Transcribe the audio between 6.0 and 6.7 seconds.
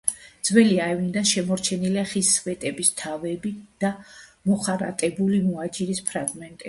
ფრაგმენტები.